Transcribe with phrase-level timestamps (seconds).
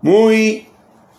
[0.00, 0.68] Muy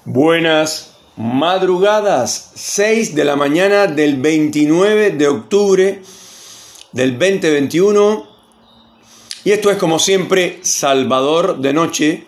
[0.05, 6.01] buenas madrugadas, 6 de la mañana del 29 de octubre
[6.93, 8.25] del 2021.
[9.43, 12.27] Y esto es como siempre Salvador de Noche,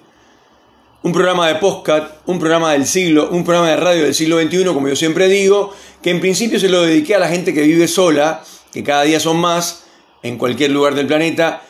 [1.03, 4.65] un programa de podcast, un programa del siglo, un programa de radio del siglo XXI,
[4.65, 7.87] como yo siempre digo, que en principio se lo dediqué a la gente que vive
[7.87, 8.43] sola,
[8.73, 9.85] que cada día son más,
[10.21, 11.61] en cualquier lugar del planeta,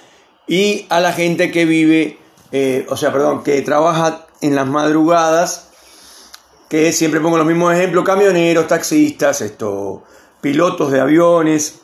[0.47, 2.17] y a la gente que vive,
[2.51, 5.69] eh, o sea, perdón, que trabaja en las madrugadas,
[6.67, 10.03] que siempre pongo los mismos ejemplos, camioneros, taxistas, esto,
[10.41, 11.81] pilotos de aviones,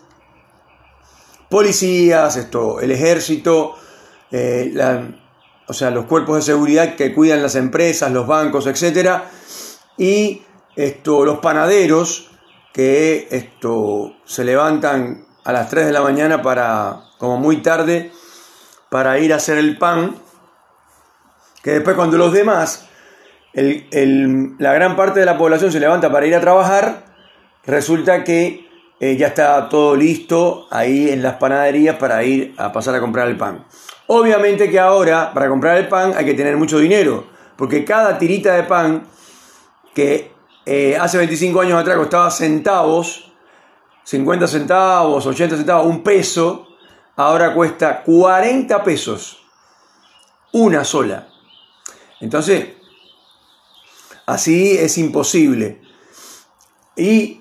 [1.49, 3.75] policías, esto, el ejército,
[4.31, 4.73] eh,
[5.67, 9.23] o sea, los cuerpos de seguridad que cuidan las empresas, los bancos, etc.
[9.98, 10.41] Y
[10.76, 12.31] esto, los panaderos
[12.73, 18.12] que esto, se levantan a las 3 de la mañana para, como muy tarde,
[18.89, 20.15] para ir a hacer el pan
[21.67, 22.88] que después cuando los demás,
[23.53, 27.04] la gran parte de la población se levanta para ir a trabajar,
[27.65, 28.65] resulta que
[29.01, 33.27] eh, ya está todo listo ahí en las panaderías para ir a pasar a comprar
[33.27, 33.65] el pan.
[34.07, 37.26] Obviamente que ahora para comprar el pan hay que tener mucho dinero,
[37.57, 39.05] porque cada tirita de pan
[39.93, 40.32] que
[40.65, 43.29] eh, hace 25 años atrás costaba centavos,
[44.05, 46.65] 50 centavos, 80 centavos, un peso,
[47.18, 49.45] ahora cuesta 40 pesos,
[50.54, 51.27] una sola.
[52.20, 52.68] Entonces,
[54.26, 55.82] así es imposible.
[56.96, 57.40] Y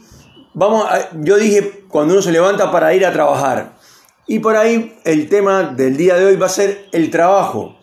[0.54, 3.76] vamos, a, yo dije, cuando uno se levanta para ir a trabajar.
[4.26, 7.76] Y por ahí el tema del día de hoy va a ser el trabajo.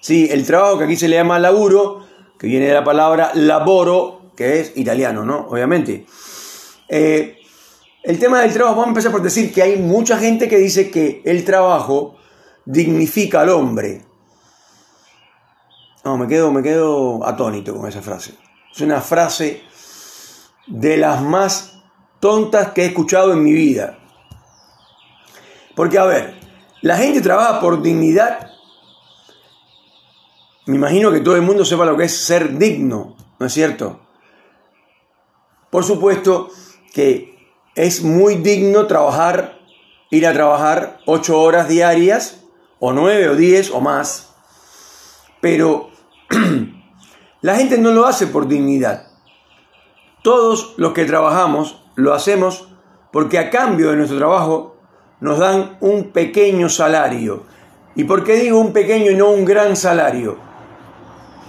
[0.00, 2.06] Sí, el trabajo que aquí se le llama laburo,
[2.38, 5.48] que viene de la palabra laboro, que es italiano, ¿no?
[5.48, 6.06] Obviamente.
[6.88, 7.36] Eh,
[8.04, 10.90] el tema del trabajo, vamos a empezar por decir que hay mucha gente que dice
[10.90, 12.16] que el trabajo
[12.64, 14.02] dignifica al hombre.
[16.04, 18.34] No, me quedo, me quedo atónito con esa frase.
[18.72, 19.62] Es una frase
[20.66, 21.82] de las más
[22.20, 23.98] tontas que he escuchado en mi vida.
[25.74, 26.38] Porque, a ver,
[26.82, 28.50] la gente trabaja por dignidad.
[30.66, 34.00] Me imagino que todo el mundo sepa lo que es ser digno, ¿no es cierto?
[35.70, 36.50] Por supuesto
[36.92, 37.38] que
[37.74, 39.58] es muy digno trabajar,
[40.10, 42.40] ir a trabajar ocho horas diarias,
[42.80, 44.34] o nueve o diez o más,
[45.40, 45.87] pero
[47.40, 49.06] la gente no lo hace por dignidad.
[50.22, 52.68] Todos los que trabajamos lo hacemos
[53.12, 54.76] porque a cambio de nuestro trabajo
[55.20, 57.44] nos dan un pequeño salario.
[57.94, 60.38] ¿Y por qué digo un pequeño y no un gran salario?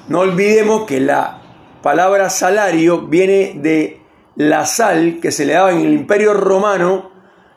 [0.07, 1.41] No olvidemos que la
[1.83, 4.01] palabra salario viene de
[4.35, 7.11] la sal que se le daba en el imperio romano,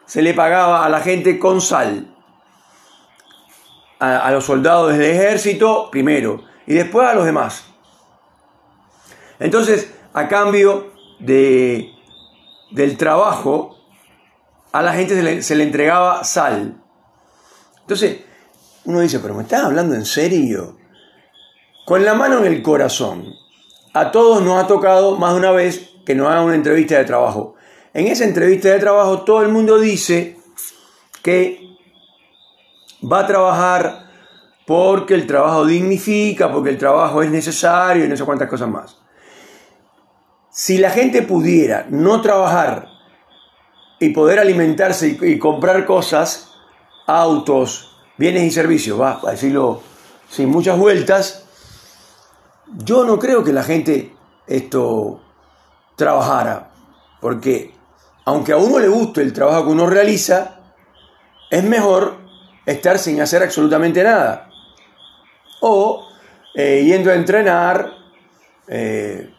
[0.05, 2.09] se le pagaba a la gente con sal.
[4.01, 7.65] A, a los soldados del ejército primero y después a los demás.
[9.39, 11.91] Entonces, a cambio de,
[12.71, 13.77] del trabajo,
[14.73, 16.83] a la gente se le, entregaba sal.
[17.81, 18.21] Entonces,
[18.85, 20.77] uno dice, pero ¿me estás hablando en serio?
[21.85, 23.35] Con la mano en el corazón,
[23.93, 27.05] a todos nos ha tocado más de una vez que nos hagan una entrevista de
[27.05, 27.55] trabajo.
[27.95, 30.39] En esa entrevista de trabajo todo el mundo dice
[31.23, 31.61] que
[33.03, 34.02] va a trabajar
[34.67, 38.99] porque el trabajo dignifica, porque el trabajo es necesario y no sé cuántas cosas más.
[40.51, 42.89] Si la gente pudiera no trabajar
[43.99, 46.53] y poder alimentarse y, comprar cosas,
[47.07, 49.81] autos, bienes y servicios, va a decirlo
[50.29, 51.45] sin muchas vueltas,
[52.85, 54.15] yo no creo que la gente
[54.47, 55.21] esto
[55.97, 56.71] trabajara,
[57.21, 57.75] porque
[58.25, 60.61] aunque a uno le guste el trabajo que uno realiza,
[61.51, 62.17] es mejor
[62.67, 64.52] estar sin hacer absolutamente nada
[65.63, 66.09] o
[66.55, 67.93] eh, yendo a entrenar,
[68.69, 69.31] eh,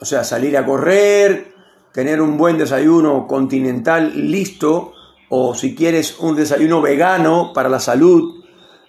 [0.00, 1.54] o sea, salir a correr,
[1.92, 4.94] tener un buen desayuno continental listo,
[5.28, 8.42] o si quieres un desayuno vegano para la salud,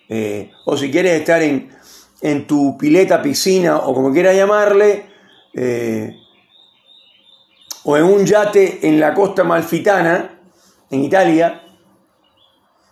[0.10, 1.70] eh, o si quieres estar en,
[2.22, 5.06] en, tu pileta, piscina, o como quieras llamarle,
[7.84, 10.40] o en un yate en la costa malfitana,
[10.90, 11.64] en Italia.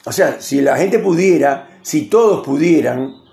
[0.05, 3.28] O sea, si la gente pudiera, si todos pudieran,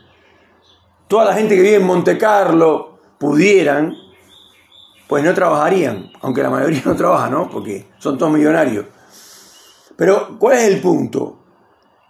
[1.09, 3.95] toda la gente que vive en Monte Carlo pudieran,
[5.07, 7.49] pues no trabajarían, aunque la mayoría no trabaja, ¿no?
[7.49, 8.87] Porque son todos millonarios.
[9.97, 11.39] Pero, ¿cuál es el punto?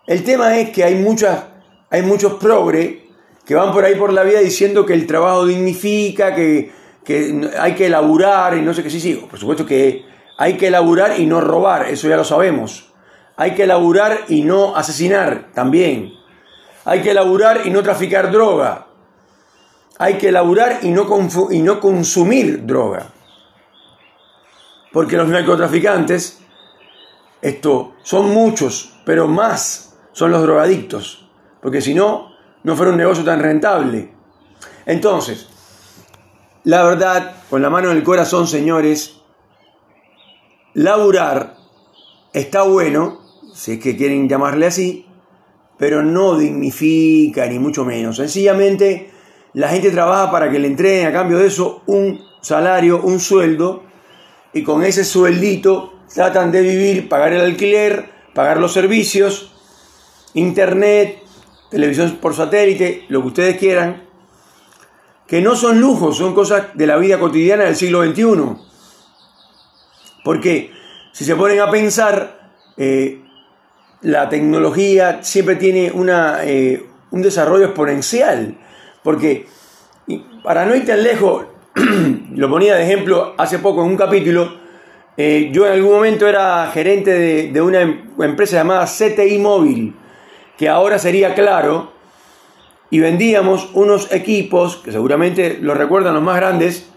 [0.06, 1.44] El tema es que hay, muchas,
[1.90, 2.96] hay muchos progres
[3.44, 6.72] que van por ahí por la vida diciendo que el trabajo dignifica, que,
[7.04, 10.04] que hay que elaborar y no sé qué, sí, sí, por supuesto que
[10.38, 12.92] hay que elaborar y no robar, eso ya lo sabemos.
[13.36, 16.12] Hay que elaborar y no asesinar, también.
[16.84, 18.85] Hay que elaborar y no traficar droga.
[19.98, 21.06] Hay que laburar y no,
[21.50, 23.06] y no consumir droga.
[24.92, 26.40] Porque los narcotraficantes,
[27.42, 31.28] esto, son muchos, pero más son los drogadictos.
[31.60, 32.32] Porque si no,
[32.62, 34.12] no fuera un negocio tan rentable.
[34.86, 35.48] Entonces,
[36.64, 39.20] la verdad, con la mano en el corazón, señores,
[40.74, 41.56] laburar
[42.32, 43.20] está bueno,
[43.54, 45.06] si es que quieren llamarle así,
[45.78, 48.16] pero no dignifica ni mucho menos.
[48.16, 49.10] Sencillamente,
[49.56, 53.84] la gente trabaja para que le entreguen a cambio de eso un salario, un sueldo,
[54.52, 59.54] y con ese sueldito tratan de vivir, pagar el alquiler, pagar los servicios,
[60.34, 61.22] internet,
[61.70, 64.06] televisión por satélite, lo que ustedes quieran,
[65.26, 68.62] que no son lujos, son cosas de la vida cotidiana del siglo XXI.
[70.22, 70.70] Porque
[71.12, 73.24] si se ponen a pensar, eh,
[74.02, 78.58] la tecnología siempre tiene una, eh, un desarrollo exponencial.
[79.06, 79.46] Porque,
[80.42, 81.44] para no ir tan lejos,
[82.34, 84.52] lo ponía de ejemplo hace poco en un capítulo,
[85.16, 87.12] eh, yo en algún momento era gerente
[87.52, 89.94] de, una em, empresa llamada CTI Móvil,
[90.58, 91.92] que ahora sería claro,
[92.90, 96.90] y vendíamos unos equipos, que seguramente los recuerdan los más grandes,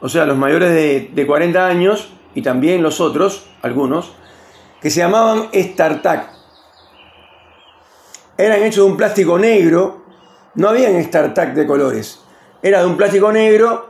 [0.00, 4.12] o sea, los mayores de, de 40 años, y también los otros, algunos,
[4.82, 6.28] que se llamaban StarTac.
[8.36, 10.04] Eran hechos de un plástico negro,
[10.56, 12.20] no habían StarTac de colores,
[12.62, 13.88] era de un plástico negro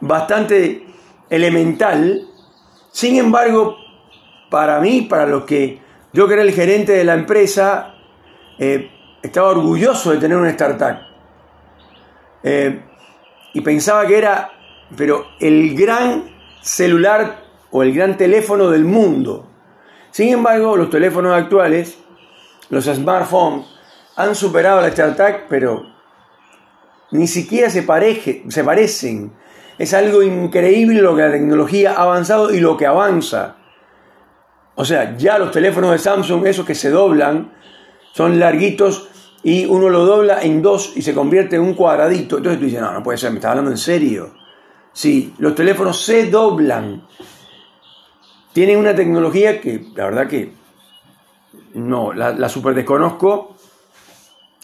[0.00, 0.86] bastante
[1.30, 2.28] elemental,
[2.90, 3.76] sin embargo,
[4.50, 5.80] para mí, para los que
[6.12, 7.94] yo que era el gerente de la empresa,
[8.58, 8.90] eh,
[9.22, 10.98] estaba orgulloso de tener un startup.
[12.42, 12.82] Eh,
[13.54, 14.50] y pensaba que era,
[14.96, 16.24] pero el gran
[16.60, 19.48] celular o el gran teléfono del mundo.
[20.10, 21.98] Sin embargo, los teléfonos actuales,
[22.68, 23.66] los smartphones,
[24.16, 25.84] han superado la startup, pero
[27.10, 27.86] ni siquiera se,
[28.48, 29.32] se parecen.
[29.78, 33.56] Es algo increíble lo que la tecnología ha avanzado y lo que avanza.
[34.74, 37.52] O sea, ya los teléfonos de Samsung, esos que se doblan,
[38.12, 39.08] son larguitos
[39.42, 42.38] y uno lo dobla en dos y se convierte en un cuadradito.
[42.38, 44.34] Entonces tú dices, no, no puede ser, me estás hablando en serio.
[44.92, 47.06] Sí, los teléfonos se doblan.
[48.52, 50.52] Tienen una tecnología que la verdad que
[51.74, 53.51] no, la, la super desconozco.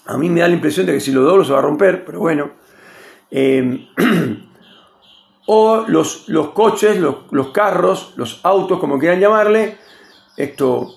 [0.09, 2.03] A mí me da la impresión de que si lo doblo se va a romper,
[2.05, 2.51] pero bueno.
[3.31, 3.89] Eh,
[5.47, 9.77] o los, los coches, los, los, carros, los autos, como quieran llamarle,
[10.37, 10.95] esto,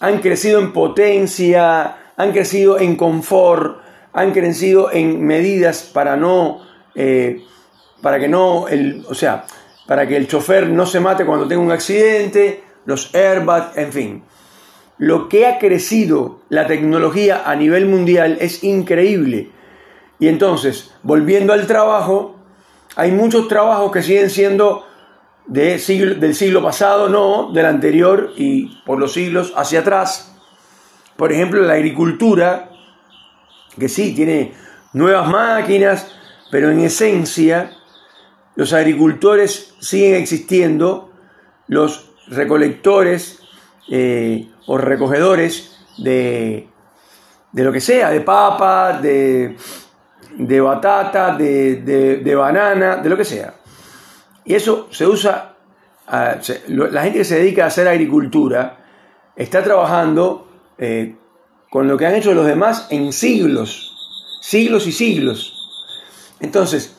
[0.00, 3.82] han crecido en potencia, han crecido en confort,
[4.14, 6.62] han crecido en medidas para no,
[6.94, 7.44] eh,
[8.00, 9.44] para que no, el, o sea,
[9.86, 14.22] para que el chofer no se mate cuando tenga un accidente, los airbags, en fin.
[14.98, 19.50] Lo que ha crecido la tecnología a nivel mundial es increíble.
[20.18, 22.36] Y entonces, volviendo al trabajo,
[22.96, 24.86] hay muchos trabajos que siguen siendo
[25.46, 25.78] de
[26.18, 30.34] del siglo pasado, no, del anterior y por los siglos hacia atrás.
[31.16, 32.70] Por ejemplo, la agricultura,
[33.78, 34.54] que sí, tiene
[34.92, 36.10] nuevas máquinas,
[36.50, 37.72] pero en esencia
[38.54, 41.12] los agricultores siguen existiendo,
[41.68, 43.40] los recolectores
[43.88, 46.68] eh, o recogedores de,
[47.52, 49.56] de lo que sea, de papa, de,
[50.36, 51.76] de batata, de,
[52.22, 53.54] de, banana, de lo que sea.
[54.44, 55.54] Y eso se usa,
[56.08, 58.78] la gente que se dedica a hacer agricultura
[59.34, 60.48] está trabajando
[60.78, 61.16] eh,
[61.70, 65.52] con lo que han hecho los demás en siglos, siglos y siglos.
[66.40, 66.94] Entonces,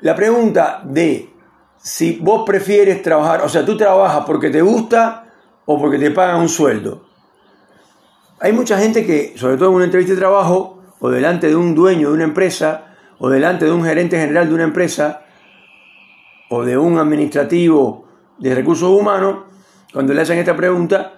[0.00, 1.30] la pregunta de
[1.76, 5.25] si vos prefieres trabajar, o sea, tú trabajas porque te gusta
[5.66, 7.04] o porque te pagan un sueldo.
[8.40, 11.74] Hay mucha gente que, sobre todo en una entrevista de trabajo, o delante de un
[11.74, 15.22] dueño de una empresa, o delante de un gerente general de una empresa,
[16.48, 18.06] o de un administrativo
[18.38, 19.44] de recursos humanos,
[19.92, 21.14] cuando le hacen esta pregunta,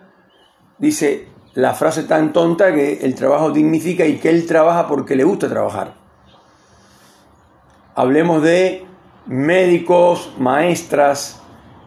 [0.79, 5.25] dice la frase tan tonta que el trabajo dignifica y que él trabaja porque le
[5.25, 5.95] gusta trabajar.
[7.97, 8.87] Hablemos de
[9.27, 11.43] médicos, maestras,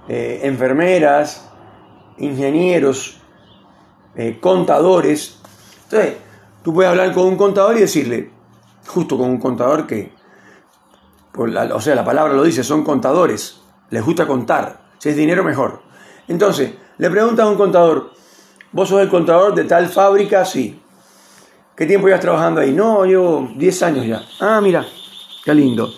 [0.10, 1.51] eh, enfermeras,
[2.18, 3.18] ingenieros,
[4.16, 5.40] eh, contadores.
[5.84, 6.18] Entonces,
[6.64, 8.32] tú puedes hablar con un contador y decirle,
[8.88, 10.14] justo con un contador que,
[11.36, 15.82] o sea, la palabra lo dice, son contadores, les gusta contar, si es dinero mejor.
[16.28, 18.12] Entonces, le preguntas a un contador,
[18.72, 20.46] ¿vos sos el contador de tal fábrica?
[20.46, 20.82] Sí.
[21.76, 22.74] ¿Qué tiempo llevas trabajando ahí?
[22.74, 24.22] No, llevo 10 años ya.
[24.40, 24.86] Ah, mira,
[25.44, 25.90] qué lindo.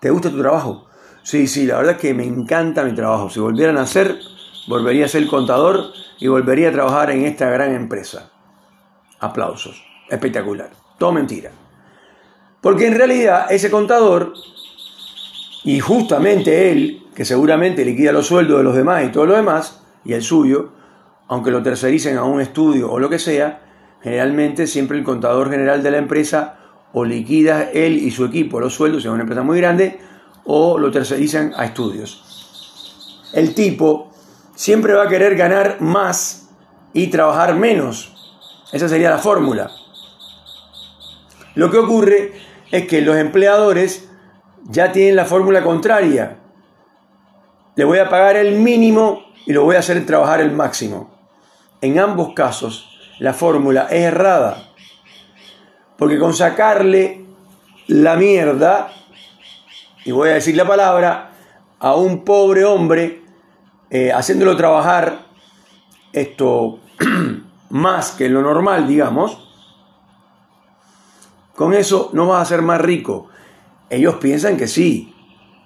[0.00, 0.86] ¿Te gusta tu trabajo?
[1.30, 3.30] Sí, sí, la verdad es que me encanta mi trabajo.
[3.30, 4.18] Si volvieran a hacer,
[4.66, 8.32] volvería a ser contador y volvería a trabajar en esta gran empresa.
[9.20, 9.80] Aplausos.
[10.08, 10.70] Espectacular.
[10.98, 11.52] todo mentira.
[12.60, 14.32] Porque en realidad ese contador,
[15.62, 19.84] y justamente él, que seguramente liquida los sueldos de los demás y todo lo demás,
[20.04, 20.72] y el suyo,
[21.28, 23.62] aunque lo tercericen a un estudio o lo que sea,
[24.02, 26.58] generalmente siempre el contador general de la empresa
[26.92, 30.09] o liquida él y su equipo los sueldos, si es una empresa muy grande,
[30.44, 33.30] o lo tercerizan a estudios.
[33.32, 34.10] El tipo
[34.54, 36.48] siempre va a querer ganar más
[36.92, 38.12] y trabajar menos.
[38.72, 39.70] Esa sería la fórmula.
[41.54, 42.32] Lo que ocurre
[42.70, 44.08] es que los empleadores
[44.64, 46.38] ya tienen la fórmula contraria.
[47.74, 51.10] Le voy a pagar el mínimo y lo voy a hacer trabajar el máximo.
[51.80, 54.70] En ambos casos, la fórmula es errada.
[55.96, 57.24] Porque con sacarle
[57.86, 58.92] la mierda,
[60.04, 61.32] y voy a decir la palabra,
[61.78, 63.22] a un pobre hombre,
[63.90, 65.26] eh, haciéndolo trabajar
[66.12, 66.78] esto
[67.70, 69.46] más que lo normal, digamos,
[71.54, 73.28] con eso no vas a ser más rico.
[73.90, 75.14] Ellos piensan que sí,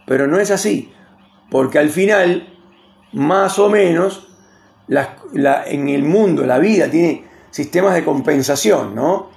[0.07, 0.93] pero no es así,
[1.51, 2.53] porque al final,
[3.13, 4.29] más o menos,
[4.89, 9.31] en el mundo, la vida tiene sistemas de compensación, ¿no?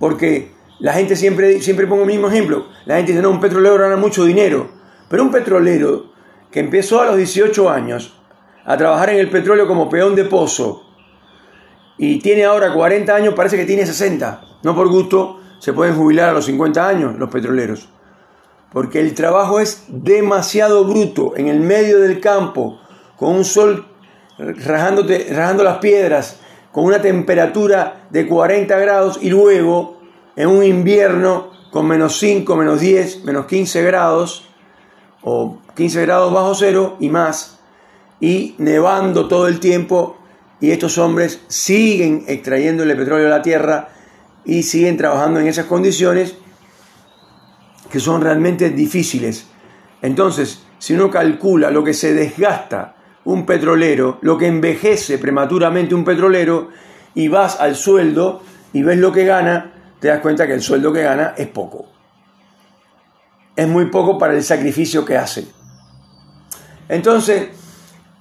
[0.00, 3.78] Porque la gente siempre, siempre pongo el mismo ejemplo, la gente dice, no, un petrolero
[3.78, 4.68] gana mucho dinero,
[5.08, 6.12] pero un petrolero
[6.50, 8.14] que empezó a los 18 años
[8.64, 10.82] a trabajar en el petróleo como peón de pozo
[11.98, 16.30] y tiene ahora 40 años, parece que tiene 60, no por gusto, se pueden jubilar
[16.30, 17.88] a los 50 años los petroleros,
[18.72, 22.80] porque el trabajo es demasiado bruto, en el medio del campo,
[23.16, 23.86] con un sol
[24.38, 26.40] rajándote, rajando las piedras,
[26.70, 29.95] con una temperatura de 40 grados y luego
[30.36, 34.48] en un invierno con menos 5, menos 10, menos 15 grados
[35.22, 37.58] o 15 grados bajo cero y más
[38.20, 40.16] y nevando todo el tiempo
[40.60, 43.88] y estos hombres siguen extrayendo el petróleo de la tierra
[44.44, 46.36] y siguen trabajando en esas condiciones
[47.90, 49.46] que son realmente difíciles.
[50.02, 56.04] Entonces, si uno calcula lo que se desgasta un petrolero, lo que envejece prematuramente un
[56.04, 56.68] petrolero,
[57.14, 59.72] y vas al sueldo y ves lo que gana,
[60.06, 61.86] te das cuenta que el sueldo que gana es poco.
[63.56, 65.48] Es muy poco para el sacrificio que hace.
[66.88, 67.48] Entonces,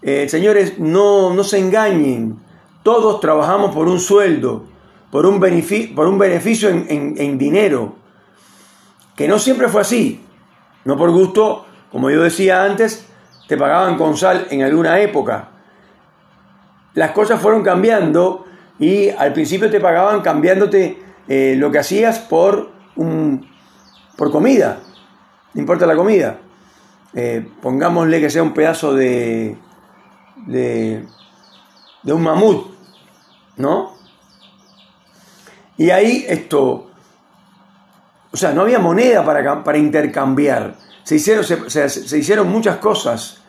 [0.01, 2.39] eh, señores, no, no se engañen.
[2.81, 4.65] Todos trabajamos por un sueldo,
[5.11, 7.97] por un beneficio, por un beneficio en, en dinero.
[9.15, 10.25] Que no siempre fue así.
[10.85, 13.05] No por gusto, como yo decía antes,
[13.47, 15.49] te pagaban con sal en alguna época.
[16.95, 18.43] Las cosas fueron cambiando
[18.79, 23.49] y al principio te pagaban cambiándote eh, lo que hacías por, un,
[24.15, 24.79] por comida.
[25.53, 26.39] No importa la comida.
[27.13, 29.57] Eh, pongámosle que sea un pedazo de,
[30.47, 31.05] de,
[32.03, 32.67] un mamut,
[33.57, 33.95] ¿no?
[35.77, 36.89] Y ahí esto,
[38.31, 40.75] o sea, no había moneda para, para intercambiar.
[41.03, 43.41] Se hicieron, se, hicieron muchas cosas.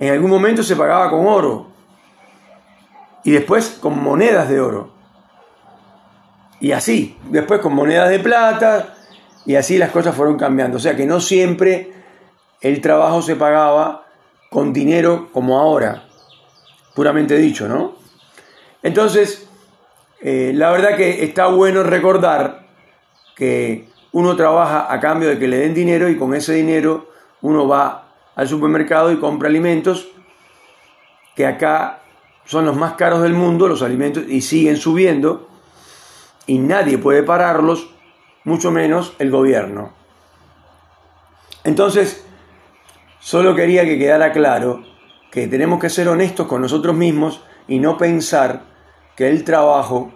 [0.00, 1.68] En algún momento se pagaba con oro
[3.22, 4.93] y después con monedas de oro.
[6.64, 8.94] Y así, después con monedas de plata
[9.44, 10.78] y así las cosas fueron cambiando.
[10.78, 11.92] O sea que no siempre
[12.62, 14.06] el trabajo se pagaba
[14.48, 16.04] con dinero como ahora,
[16.94, 17.96] puramente dicho, ¿no?
[18.82, 19.46] Entonces,
[20.22, 22.66] eh, la verdad que está bueno recordar
[23.36, 27.10] que uno trabaja a cambio de que le den dinero y con ese dinero
[27.42, 30.08] uno va al supermercado y compra alimentos
[31.36, 32.00] que acá
[32.46, 35.50] son los más caros del mundo, los alimentos, y siguen subiendo,
[36.46, 37.90] y nadie puede pararlos,
[38.44, 39.92] mucho menos el gobierno.
[41.64, 42.24] Entonces,
[43.20, 44.82] solo quería que quedara claro
[45.30, 48.62] que tenemos que ser honestos con nosotros mismos y no pensar
[49.16, 50.12] que el trabajo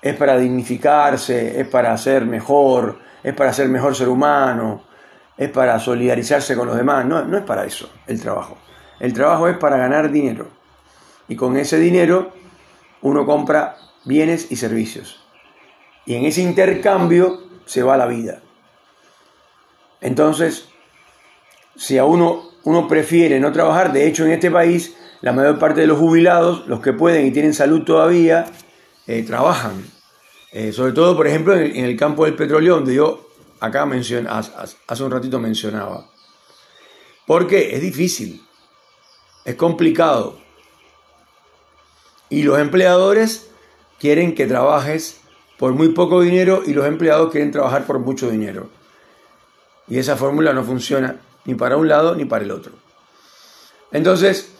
[0.00, 4.84] es para dignificarse, es para ser mejor, es para ser mejor ser humano,
[5.36, 7.04] es para solidarizarse con los demás.
[7.04, 8.56] No, no es para eso el trabajo.
[8.98, 10.48] El trabajo es para ganar dinero.
[11.28, 12.32] Y con ese dinero
[13.02, 15.25] uno compra bienes y servicios.
[16.06, 18.40] Y en ese intercambio se va la vida.
[20.00, 20.68] Entonces,
[21.74, 25.80] si a uno, uno prefiere no trabajar, de hecho en este país la mayor parte
[25.80, 28.46] de los jubilados, los que pueden y tienen salud todavía,
[29.06, 29.84] eh, trabajan.
[30.52, 33.28] Eh, sobre todo, por ejemplo, en el, campo del petróleo, donde yo
[33.60, 36.08] acá hace un ratito mencionaba.
[37.26, 38.42] Porque es difícil,
[39.44, 40.38] es complicado.
[42.28, 43.50] Y los empleadores
[43.98, 45.20] quieren que trabajes
[45.58, 48.68] por muy poco dinero y los empleados quieren trabajar por mucho dinero.
[49.88, 52.72] Y esa fórmula no funciona ni para un lado ni para el otro.
[53.92, 54.50] Entonces,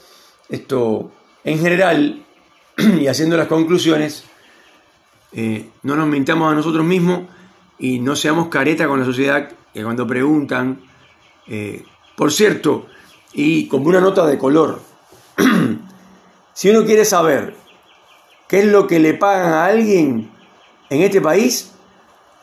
[0.49, 1.11] esto,
[1.45, 2.25] en general,
[2.77, 4.25] y haciendo las conclusiones,
[5.33, 7.23] eh, no nos mintamos a nosotros mismos
[7.79, 10.81] y no seamos careta con la sociedad que cuando preguntan,
[11.47, 11.85] eh,
[12.17, 12.87] por cierto,
[13.33, 14.81] y como una nota de color,
[16.55, 17.55] si uno quiere saber
[18.49, 20.31] qué es lo que le pagan a alguien
[20.91, 21.73] en este país,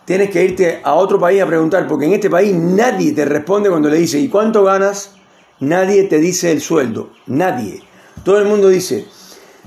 [0.06, 3.70] tienes que irte a otro país a preguntar, porque en este país nadie te responde
[3.70, 5.16] cuando le dice, ¿y cuánto ganas?
[5.60, 7.82] Nadie te dice el sueldo, nadie.
[8.24, 9.08] Todo el mundo dice,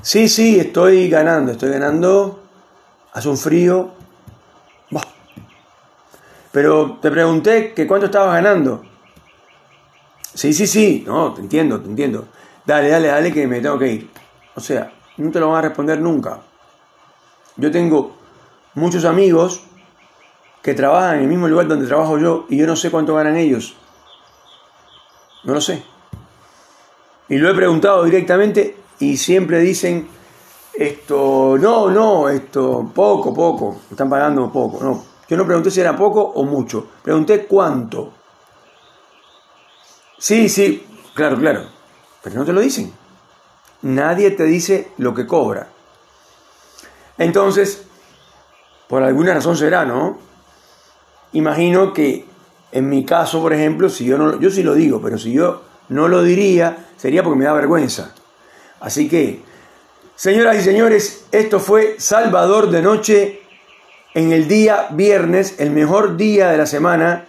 [0.02, 2.42] sí, sí, estoy ganando, estoy ganando,
[3.12, 3.90] hace un frío.
[6.52, 8.82] Pero te pregunté que cuánto estabas ganando.
[10.32, 12.28] Sí, sí, sí, no, te entiendo, te entiendo.
[12.64, 14.10] Dale, dale, dale que me tengo que ir.
[14.54, 16.40] O sea, no te lo van a responder nunca.
[17.56, 18.16] Yo tengo
[18.76, 19.62] muchos amigos
[20.62, 23.36] que trabajan en el mismo lugar donde trabajo yo y yo no sé cuánto ganan
[23.36, 23.74] ellos.
[25.44, 25.82] No lo sé.
[27.28, 30.08] Y lo he preguntado directamente y siempre dicen
[30.74, 34.84] esto, no, no, esto, poco, poco, están pagando poco.
[34.84, 38.12] No, yo no pregunté si era poco o mucho, pregunté cuánto.
[40.18, 41.62] Sí, sí, claro, claro,
[42.22, 42.92] pero no te lo dicen.
[43.82, 45.68] Nadie te dice lo que cobra.
[47.18, 47.86] Entonces,
[48.88, 50.18] por alguna razón será, ¿no?
[51.32, 52.24] Imagino que
[52.72, 55.62] en mi caso, por ejemplo, si yo no, yo sí lo digo, pero si yo
[55.88, 58.12] no lo diría, sería porque me da vergüenza.
[58.80, 59.42] Así que,
[60.14, 63.40] señoras y señores, esto fue Salvador de Noche
[64.14, 67.26] en el día viernes, el mejor día de la semana,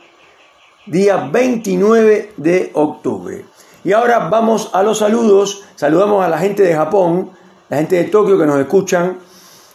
[0.85, 3.45] día 29 de octubre.
[3.83, 5.63] Y ahora vamos a los saludos.
[5.75, 7.31] Saludamos a la gente de Japón,
[7.69, 9.17] la gente de Tokio que nos escuchan.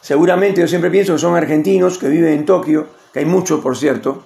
[0.02, 3.76] Seguramente yo siempre pienso que son argentinos que viven en Tokio, que hay muchos, por
[3.76, 4.24] cierto.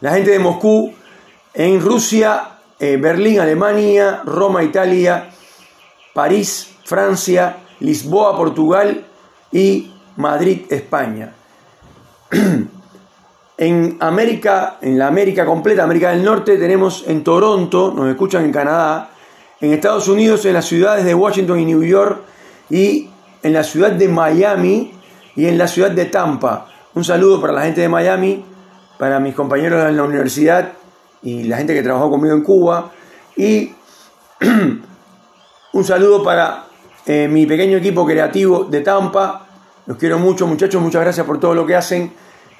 [0.00, 0.92] La gente de Moscú,
[1.54, 5.30] en Rusia, eh, Berlín, Alemania, Roma, Italia,
[6.12, 9.06] París, Francia, Lisboa, Portugal
[9.50, 11.34] y Madrid, España.
[13.58, 18.50] En América, en la América completa, América del Norte, tenemos en Toronto, nos escuchan en
[18.50, 19.10] Canadá,
[19.60, 22.22] en Estados Unidos, en las ciudades de Washington y New York,
[22.70, 23.11] y
[23.42, 24.92] en la ciudad de Miami
[25.36, 26.66] y en la ciudad de Tampa.
[26.94, 28.44] Un saludo para la gente de Miami,
[28.98, 30.72] para mis compañeros en la universidad
[31.22, 32.90] y la gente que trabajó conmigo en Cuba.
[33.36, 33.72] Y
[35.72, 36.64] un saludo para
[37.06, 39.46] eh, mi pequeño equipo creativo de Tampa.
[39.86, 40.80] Los quiero mucho, muchachos.
[40.80, 42.12] Muchas gracias por todo lo que hacen.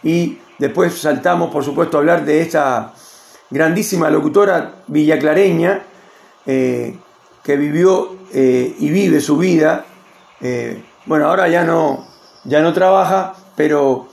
[0.03, 2.93] Y después saltamos, por supuesto, a hablar de esta
[3.51, 5.83] grandísima locutora villaclareña
[6.47, 6.97] eh,
[7.45, 9.85] que vivió eh, y vive su vida.
[10.43, 12.07] Eh, bueno, ahora ya no,
[12.45, 14.09] ya no trabaja, pero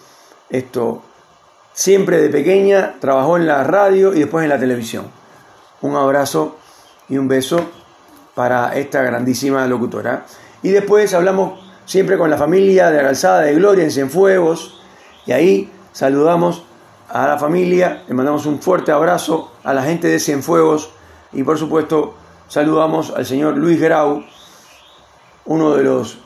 [0.49, 1.01] esto
[1.73, 5.07] siempre de pequeña trabajó en la radio y después en la televisión.
[5.81, 6.57] Un abrazo
[7.07, 7.61] y un beso
[8.35, 10.25] para esta grandísima locutora.
[10.61, 14.79] Y después hablamos siempre con la familia de la calzada de Gloria en Cienfuegos
[15.25, 16.63] y ahí saludamos
[17.09, 20.91] a la familia, le mandamos un fuerte abrazo a la gente de Cienfuegos
[21.33, 22.13] y por supuesto
[22.47, 24.23] saludamos al señor Luis Grau,
[25.49, 26.19] uno de los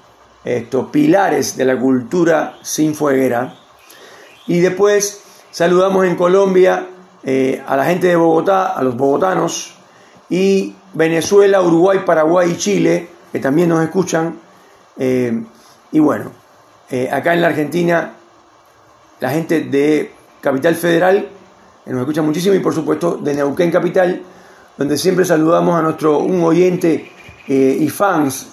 [0.92, 3.56] pilares de la cultura sin fueguera.
[4.48, 6.88] Y después saludamos en Colombia
[7.24, 9.76] eh, a la gente de Bogotá, a los bogotanos,
[10.30, 14.38] y Venezuela, Uruguay, Paraguay y Chile, que también nos escuchan.
[14.98, 15.42] Eh,
[15.94, 16.32] y bueno,
[16.90, 18.14] eh, acá en la Argentina
[19.22, 21.30] la gente de Capital Federal,
[21.86, 24.22] nos escucha muchísimo, y por supuesto de Neuquén Capital,
[24.78, 27.10] donde siempre saludamos a nuestro un oyente
[27.48, 28.53] y fans,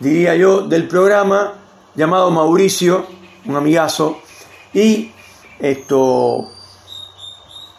[0.00, 1.54] diría yo, del programa
[1.94, 3.06] llamado Mauricio,
[3.46, 4.18] un amigazo,
[4.72, 5.12] y
[5.58, 6.50] esto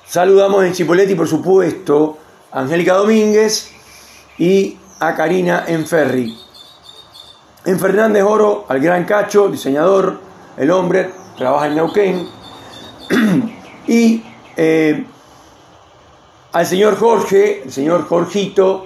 [0.07, 2.17] saludamos en Chipoletti, por supuesto,
[2.51, 3.71] a Angélica Domínguez
[4.37, 6.35] y a Karina Enferri.
[7.65, 10.19] En Fernández Oro, al gran Cacho, diseñador,
[10.57, 12.27] el hombre, trabaja en Neuquén.
[13.87, 14.23] y
[14.55, 15.05] eh,
[16.53, 18.85] al señor Jorge, el señor Jorgito,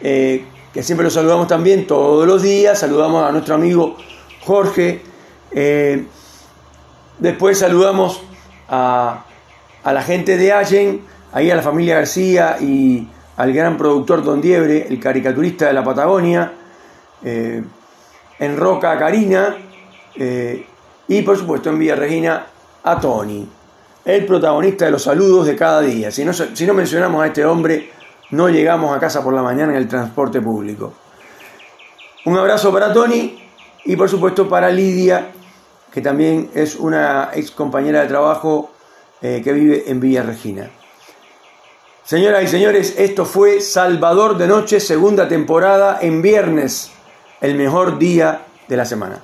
[0.00, 3.96] eh, que siempre lo saludamos también todos los días, saludamos a nuestro amigo
[4.40, 5.02] Jorge.
[5.50, 6.04] Eh,
[7.18, 8.22] después saludamos
[8.68, 9.24] a,
[9.84, 13.06] a, la gente de Allen, ahí a la familia García y
[13.36, 16.52] al gran productor Don Diebre, el caricaturista de la Patagonia,
[17.22, 19.56] en Roca Karina,
[21.08, 22.46] y por supuesto en Villa Regina
[22.82, 23.48] a Tony,
[24.04, 26.10] el protagonista de los saludos de cada día.
[26.10, 27.90] Si no, si no mencionamos a este hombre,
[28.32, 30.92] no llegamos a casa por la mañana en el transporte público.
[32.24, 33.38] Un abrazo para Tony
[33.84, 35.32] y por supuesto para Lidia,
[35.92, 38.72] que también es una ex compañera de trabajo
[39.20, 40.70] eh, que vive en Villa Regina.
[42.04, 46.90] Señoras y señores, esto fue Salvador de Noche, segunda temporada en viernes,
[47.40, 49.22] el mejor día de la semana.